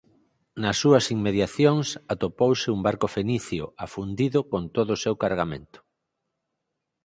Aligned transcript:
Nas 0.61 0.75
súas 0.81 1.05
inmediacións 1.15 1.87
atopouse 2.13 2.67
un 2.75 2.79
barco 2.87 3.07
fenicio 3.17 3.63
afundido 3.85 4.39
con 4.51 4.63
todo 4.75 4.89
o 4.93 5.01
seu 5.03 5.15
cargamento. 5.23 5.79